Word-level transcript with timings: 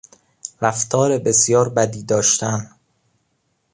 رفتار 0.61 1.17
بسیار 1.17 1.69
بدی 1.69 2.03
داشتن 2.03 2.69